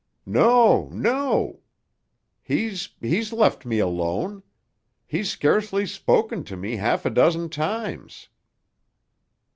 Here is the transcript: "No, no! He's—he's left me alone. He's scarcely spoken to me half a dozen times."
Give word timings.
"No, 0.25 0.89
no! 0.91 1.59
He's—he's 2.41 3.31
left 3.31 3.67
me 3.67 3.77
alone. 3.77 4.41
He's 5.05 5.29
scarcely 5.29 5.85
spoken 5.85 6.43
to 6.45 6.57
me 6.57 6.77
half 6.77 7.05
a 7.05 7.11
dozen 7.11 7.49
times." 7.49 8.27